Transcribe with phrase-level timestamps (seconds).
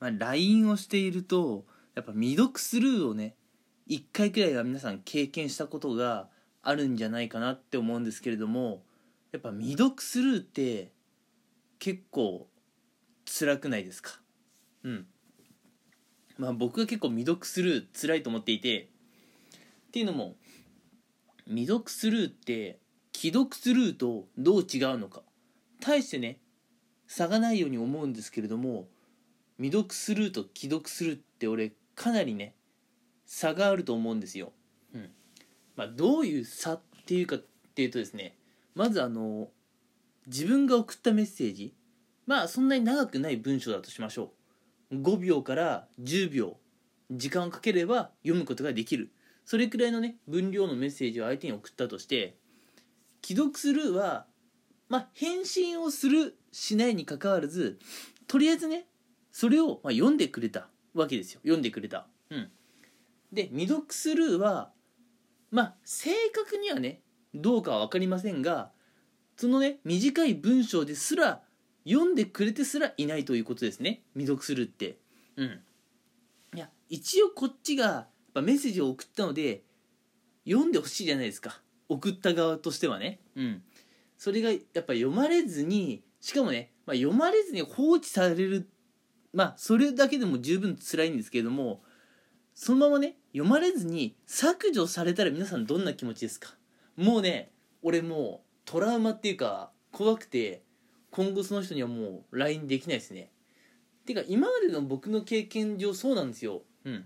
[0.00, 1.64] まあ、LINE をしていると
[1.94, 3.34] やっぱ未読スルーをね
[3.88, 6.28] 1回くらいは皆さん経験したことが
[6.62, 8.82] あるんじゃないかなって思うんですけれども
[9.32, 10.92] やっぱ未読スルーって
[11.78, 12.48] 結構
[13.26, 14.20] 辛くないですか？
[14.84, 15.06] うん。
[16.38, 18.88] まあ僕は結構未読スルー辛いと思っていて
[19.88, 20.36] っていうのも
[21.46, 22.78] 未読スルーって
[23.14, 25.22] 既読スルーとどう違うのか？
[25.80, 26.38] 対してね
[27.06, 28.88] 差がないように思うんですけれども
[29.58, 32.54] 未読スルーと既読スルーって俺かなりね
[33.24, 34.52] 差があると思うんですよ。
[34.94, 35.10] うん。
[35.76, 37.38] まあ、どういう差っていうかっ
[37.74, 38.36] ていうとですね
[38.74, 39.48] まずあの
[40.26, 41.74] 自分が送ったメッセージ
[42.26, 44.32] まあそんなに長くない文章だとしましょ
[44.90, 44.96] う。
[44.96, 46.56] 5秒から10秒
[47.10, 49.10] 時間をかければ読むことができる。
[49.44, 52.36] それくらいのね分量のメッセージを相手に送ったとして
[53.24, 54.26] 既読スルーは
[54.88, 57.78] まあ返信をするしないにかかわらず
[58.26, 58.86] とりあえずね
[59.36, 61.40] それをま読んでくれたわけですよ。
[61.42, 62.06] 読んでくれた。
[62.30, 62.48] うん。
[63.30, 64.70] で未読スルーは
[65.50, 67.02] まあ正確にはね
[67.34, 68.70] どうかは分かりませんが
[69.36, 71.42] そのね短い文章ですら
[71.86, 74.00] 読んでくれてすらいないということですね。
[74.14, 74.96] 未読スルーって。
[75.36, 75.60] うん。
[76.54, 79.64] いや一応こっちがメッセージを送ったので
[80.48, 81.60] 読んでほしいじゃないですか。
[81.90, 83.20] 送った側としてはね。
[83.36, 83.62] うん。
[84.16, 88.66] それがやっぱ読まれずにしかもね、まあ、読まれずに放置される
[89.36, 91.82] まあそれだけでも十分辛いんですけれども
[92.54, 96.54] そのままね読まれずに削除されたら皆さんどんな気持ちですか？
[96.96, 97.50] もうね
[97.82, 100.62] 俺もうトラウマっていうか怖くて
[101.10, 103.30] 今後その人にはもう LINE できないですね。
[104.06, 106.62] てか今までの僕の経験上そうなんですよ。
[106.86, 107.04] うん。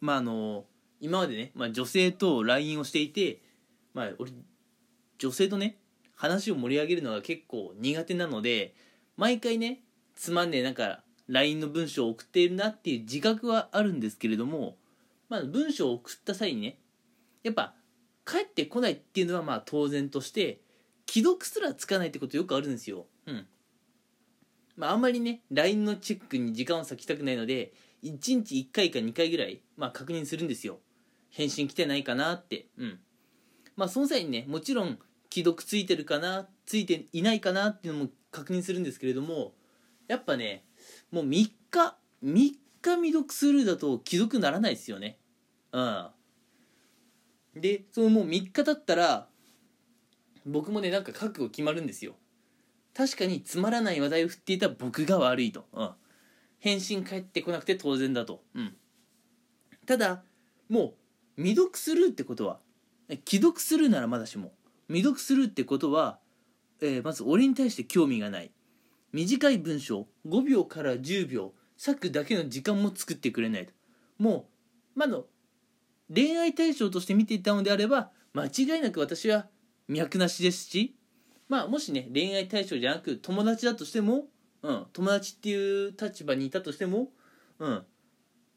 [0.00, 0.64] まああの
[1.00, 3.40] 今までね、まあ、女性と LINE をしていて
[3.94, 4.32] まあ俺
[5.18, 5.78] 女性とね
[6.16, 8.74] 話を盛り上げるのが結構苦手なので
[9.16, 9.80] 毎回ね
[10.16, 14.76] つまんねえなんか LINE の文章を送っているなっていう自覚はあるんですけれども、
[15.28, 16.78] まあ、文章を送った際にね
[17.44, 17.74] やっぱ
[18.26, 20.60] 帰ってこないっていうのはまあ当然として
[21.08, 23.06] 既読すらつかないってことよくあるんですよ。
[23.26, 23.46] うん。
[24.76, 30.78] まあ、あんまりね LINE のチェックに時間を割きたくないので1日1回か2回ぐらい、まあ、確認するんですよ。
[31.30, 32.66] 返信来てないかなって。
[32.76, 32.98] うん。
[33.76, 34.98] まあその際にねもちろん
[35.32, 39.52] 既読ついてるかなついていないかなっていうのも確認するんですけれども
[40.08, 40.64] やっぱね
[41.10, 42.56] もう3日3日
[42.96, 45.18] 未読スルーだと既読ならないですよね。
[45.72, 46.08] うん。
[47.54, 49.28] でそのもう3日経ったら
[50.46, 52.14] 僕もねなんか覚悟決まるんですよ。
[52.94, 55.90] 確かにつまらない話題を振っていた僕が悪いと、うん、
[56.58, 58.76] 返信返ってこなくて当然だと、うん、
[59.86, 60.22] ただ
[60.68, 60.94] も
[61.36, 62.58] う未読スルーってことは
[63.26, 64.52] 既読スルーならまだしも
[64.88, 66.18] 未読スルーってことは、
[66.80, 68.50] えー、まず俺に対して興味がない。
[69.12, 73.72] 短い文章5秒から10秒割くだけの時間も作ってくれないと。
[74.18, 74.48] も
[74.94, 75.18] うまだ
[76.14, 79.46] 恋愛対象として見ていたのであれば間違いなく私は
[79.88, 80.96] 脈なしですし
[81.48, 84.24] まあもしね恋愛対象じゃなく友達だとしても、
[84.62, 87.08] うん、友達っていう立場にいたとしても、
[87.58, 87.82] うん、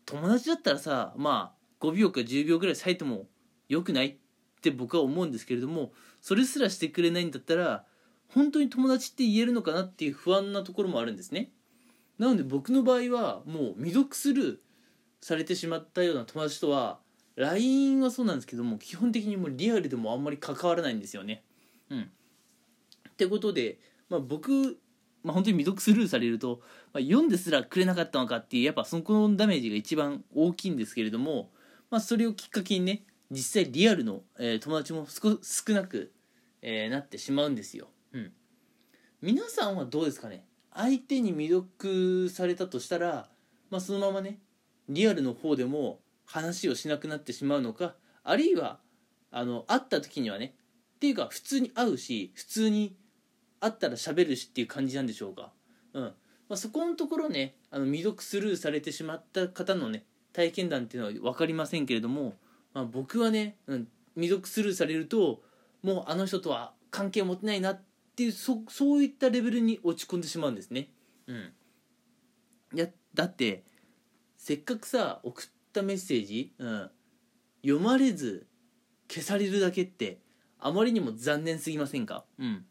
[0.05, 3.27] 友達だったらさまあ5秒か10秒ぐらい割いても
[3.69, 4.15] よくないっ
[4.61, 7.85] て僕は思うんですけれどもそれすらしてくれないんだったら
[8.29, 11.51] 本当に友達って言えるのかなっていう不安なところもあるんですね。
[12.17, 14.57] なので僕の場合はもう未読スルー
[15.21, 16.99] されてしまったような友達とは
[17.35, 21.43] LINE はそうなんですけども基本的にもうリアルでもあんまり関わらないんですよね。
[21.89, 22.01] うん。
[22.01, 23.79] ってことで、
[24.09, 24.77] まあ、僕、
[25.23, 26.61] まあ、本当に未読スルーされると、
[26.93, 31.49] まあ、読んですらくれなかったのかっていうやっぱそこのダメージが一番大きいんですけれども、
[31.89, 36.11] まあ、それをきっかけにね実際リアルの、えー、友達も少なく、
[36.61, 37.87] えー、なってしまうんですよ。
[38.13, 38.31] うん。
[39.21, 40.45] 皆さんはどうですかね？
[40.73, 43.29] 相手に未読されたとしたら、
[43.69, 44.39] まあ、そのままね
[44.89, 48.79] リアルの方でも話をしなくなってしまうのかあるいは
[49.31, 50.55] あの会った時にはね
[50.95, 52.95] っていうか普通に会うし普通に
[53.59, 55.51] 会ったら喋るしっていう感じなんでしょうか。
[55.93, 56.03] うん。
[56.03, 56.13] ま
[56.55, 62.33] あ、そこのところねあの未読スルーされてしまった方のね体験談っていうのは分かりませんけれども、
[62.73, 65.41] まあ、僕はね、うん、未読スルーされると
[65.81, 70.89] もうあの人とは関係を持てないなってっていうそそういったレベルに落ち込んでしまうんですね。
[71.25, 71.53] うん、
[72.75, 73.63] いやだって
[74.37, 76.91] せっかくさ送ったメッセージ、うん、
[77.63, 78.45] 読まれず
[79.09, 80.19] 消されるだけって
[80.59, 82.65] あまりにも残念すぎませんか、うん、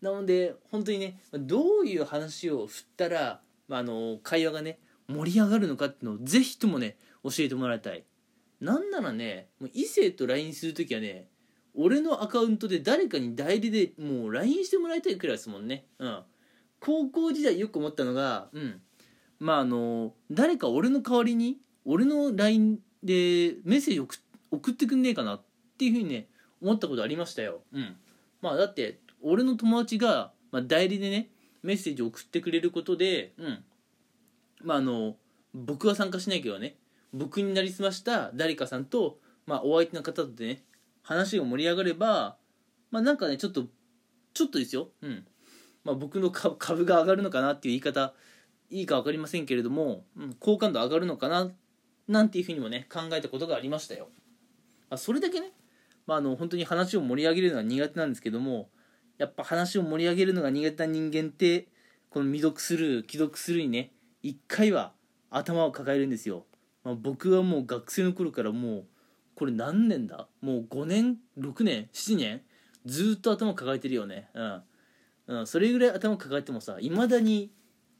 [0.00, 8.04] なので本当にねどういう話を振ったら、まあ、あの会話がね盛り上がるのかっていうのをぜひともね教えてもらいたい。
[8.60, 11.28] なんならね異性と LINE する時はね
[11.80, 15.86] 俺のアカウントで誰かに代理でもう LINE してもらいたいくらいですもんね。
[16.00, 16.22] うん。
[16.80, 18.80] 高校時代よく思ったのがうん。
[19.38, 24.16] まああの誰か俺の代わりに俺の LINE でメッセージ送
[24.50, 25.42] 送ってくんねえかなっ
[25.78, 26.26] ていうふうにね
[26.60, 27.60] 思ったことありましたよ。
[27.72, 27.96] うん。
[28.42, 31.30] まあだって俺の友達が、まあ、代理でね
[31.62, 33.64] メッセージ送ってくれることでうん。
[34.64, 35.14] まああの
[35.54, 36.74] 僕は参加しないけどね
[37.12, 40.62] 僕になりすました誰かさんと、まあ、お相手の方とね
[41.02, 42.36] 話が盛り上がれば
[42.90, 43.66] まあなんかねちょっと
[44.34, 44.90] ちょっとですよ。
[45.02, 45.26] うん。
[45.84, 48.14] まあ僕の株が上がるのかなっていう言い方
[48.70, 51.50] いいか分かりませんけれども、うん、好感度上がるのかな
[52.06, 54.08] なんていうふうにもね考えたことがありましたよ、
[54.90, 55.52] まあ、それだけね、
[56.06, 58.68] まあ、あの本当に話を盛り上げるのは苦手なんですけども
[59.16, 61.68] やっぱ話を盛り上げるのが苦手な人間って
[62.10, 63.92] この未読スルー既読スルーにね
[64.22, 64.92] 一回は
[65.30, 66.44] 頭を抱えるんですよ、
[66.84, 68.84] まあ、僕はもう学生の頃からもう
[69.38, 70.26] これ何年だ？
[70.40, 72.42] もう5年？6年？7年？
[72.84, 74.28] ずっと頭抱えてるよね。
[74.34, 74.62] うん、
[75.28, 77.52] うん、それぐらい頭抱えてもさいまだに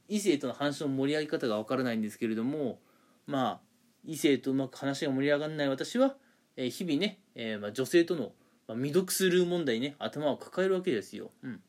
[0.09, 2.81] 異性との話の盛り上げ方がわからないんですけれども
[3.29, 3.61] まあ
[4.05, 6.17] 異性とうまく話が盛り上がらない私は、
[6.57, 8.33] えー、日々ね、えー、まあ、女性との、
[8.67, 11.31] まあ、未読スルー問題ね頭を抱えるわけですよ。
[11.45, 11.61] うん、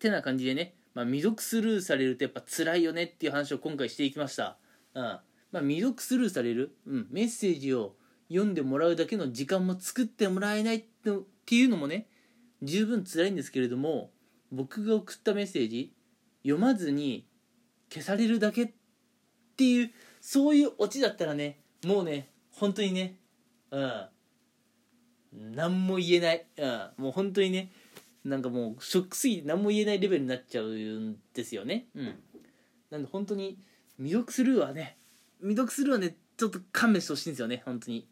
[0.00, 4.58] てな感じでね、まあ、未読スルーされるとやっぱ辛いよねっていう話を今回していきました。
[4.94, 5.02] うん。
[5.02, 7.94] まあ、未読スルーされる、うん、メッセージを
[8.28, 12.06] 読んでもらうだけの時間も作ってもらえないっていうのもね
[12.62, 14.10] 十分辛いんですけれども
[14.50, 15.92] 僕が送ったメッセージ
[16.42, 17.26] 読まずに
[17.92, 18.70] 消されるだけっ
[19.56, 19.90] ていう
[20.20, 23.16] そういうオチだったらねもうね本当にね
[23.70, 24.06] うん。
[25.54, 27.70] 何も言えない、うん、もう本当にね
[28.24, 31.86] なんかもうショックすぎて何も言えないレベルになっちゃうんですよね。
[31.94, 32.14] うん。
[32.90, 33.56] なんで本当に
[33.98, 34.96] 未読スルーはね。
[35.40, 38.08] 未読スルーはねちょっと勘弁してほしいんですよね本当に。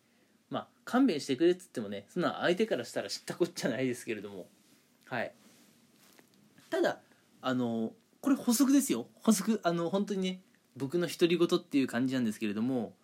[0.85, 4.47] 勘弁してくれっつってもねそんな相手からしたら知ったこっちゃないですけれども。
[5.07, 5.33] はい。
[6.71, 7.01] ただ
[7.41, 9.07] あのこれ補足ですよ。
[9.23, 10.41] 補足あの本当にね
[10.77, 12.95] 僕の独り言っていう感じなんですけれども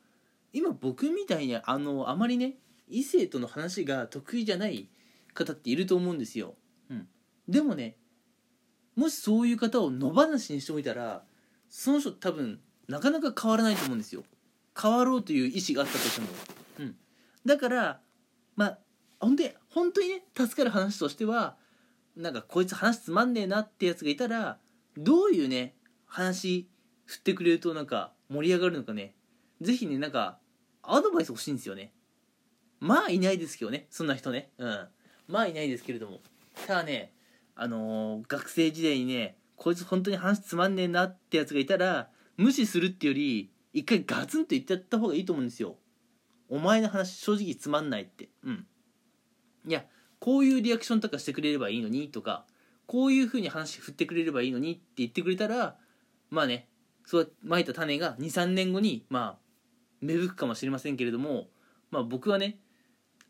[0.52, 2.54] 今僕みたいにあのあまりね
[2.88, 4.88] 異性との話が得意じゃない
[5.34, 6.54] 方っていると思うんですよ、
[6.90, 7.06] うん、
[7.48, 7.94] でもね
[8.96, 11.22] もしそういう方を野放しにしておいたら
[11.68, 14.24] その人多分なかなか変わらないと思うんですよ。
[14.80, 16.26] 変わろうという意思があったとしても、
[17.44, 18.00] だから
[18.56, 18.78] まあ
[19.18, 21.56] ほんで本当にね助かる話としては
[22.16, 24.58] なんかこいつ話つまんねえなってやつがいたら
[24.96, 25.74] どういうね
[26.06, 26.68] 話
[27.06, 29.14] 振ってくれるとなんか盛り上がるのかね。
[29.60, 30.38] 是非ねなんか
[30.82, 31.92] アドバイス欲しいんですよね。
[32.80, 34.50] まあいないですけどねそんな人ね。
[34.58, 34.88] うん。
[35.28, 36.20] まあいないですけれども。
[36.66, 37.12] ただね
[37.54, 45.76] あのー、学生時代にねこいつ本当に話つまんねえなってやつがいたら無視するってより一回ガツンと言ってやった方がいいと思うんですよ。
[46.50, 48.28] お前の話正直つまんないって。
[48.44, 48.66] うん。
[49.66, 49.84] いや
[50.18, 52.44] こういうリアクションとかしてくれればいいのにとか
[52.86, 55.76] こういう風に話振ってくれればいいのにって言ってくれたら
[56.30, 56.68] まあね
[57.06, 59.38] そうまいた種が23年後にまあ
[60.00, 61.48] 芽吹くかもしれませんけれども
[61.90, 62.58] まあ僕はね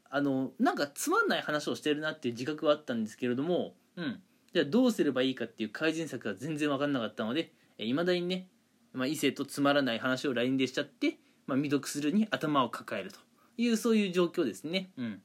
[0.09, 4.21] あのなんかつまんない話をしてるなっていう自覚はあったんですけれどもうん。
[4.53, 8.49] じゃあどうすればいいかっていう改善策が全然分かんなかったのでいまだにね、
[8.93, 11.19] まあ、異性とつまらない話を LINE でしちゃって、
[11.51, 13.19] まあ、未読するに頭を抱えると
[13.59, 14.91] いうそういう状況ですね。
[14.97, 15.21] うん。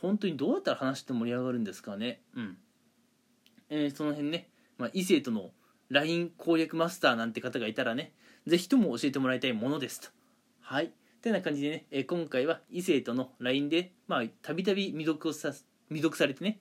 [0.00, 2.22] 本当にどうやったら話して盛り上がるんですかね。
[2.34, 2.56] うん。
[3.68, 5.50] えー、その辺ね、まあ、異性との
[5.90, 8.14] LINE 攻略マスターなんて方がいたらね、
[8.46, 10.08] ぜひとも教えてもらいたいものですと。
[10.62, 10.90] はい。
[11.20, 15.52] てな感じでね、えー、今回は異性との LINE で、まあ、たびたび未読をさ
[15.88, 16.60] 未読されてね、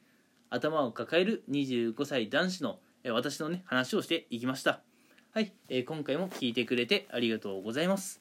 [0.50, 4.82] 頭を抱える25歳男子の、えー、私のね、話をしていきました。
[5.34, 8.20] はい、えー、今回も聞いてくれてありがとうございます。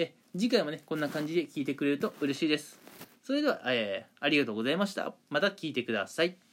[0.00, 2.80] え次回もね、こんな感じで聞いてくれると嬉しいです。
[3.22, 5.14] それでは、えー、ありがとうございました。
[5.28, 6.49] また聞いてください。